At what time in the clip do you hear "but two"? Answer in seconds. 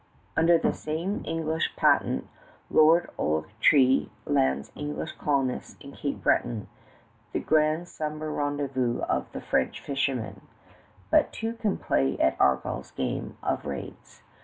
11.11-11.53